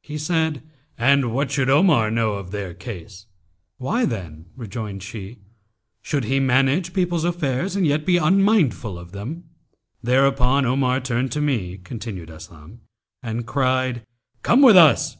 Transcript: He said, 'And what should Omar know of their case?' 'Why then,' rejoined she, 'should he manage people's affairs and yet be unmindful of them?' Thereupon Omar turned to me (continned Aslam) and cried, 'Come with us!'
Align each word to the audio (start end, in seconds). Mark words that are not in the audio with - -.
He 0.00 0.16
said, 0.16 0.62
'And 0.96 1.34
what 1.34 1.50
should 1.50 1.68
Omar 1.68 2.10
know 2.10 2.32
of 2.32 2.50
their 2.50 2.72
case?' 2.72 3.26
'Why 3.76 4.06
then,' 4.06 4.46
rejoined 4.56 5.02
she, 5.02 5.40
'should 6.00 6.24
he 6.24 6.40
manage 6.40 6.94
people's 6.94 7.26
affairs 7.26 7.76
and 7.76 7.86
yet 7.86 8.06
be 8.06 8.16
unmindful 8.16 8.98
of 8.98 9.12
them?' 9.12 9.44
Thereupon 10.02 10.64
Omar 10.64 11.00
turned 11.00 11.30
to 11.32 11.42
me 11.42 11.76
(continned 11.76 12.30
Aslam) 12.30 12.78
and 13.22 13.44
cried, 13.46 14.06
'Come 14.42 14.62
with 14.62 14.78
us!' 14.78 15.18